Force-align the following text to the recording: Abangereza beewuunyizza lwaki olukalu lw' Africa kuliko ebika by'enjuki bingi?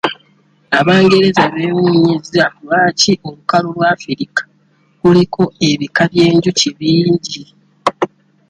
Abangereza 0.79 1.43
beewuunyizza 1.53 2.43
lwaki 2.63 3.11
olukalu 3.27 3.69
lw' 3.77 3.87
Africa 3.93 4.41
kuliko 4.99 5.41
ebika 5.69 6.03
by'enjuki 6.11 6.67
bingi? 6.77 7.43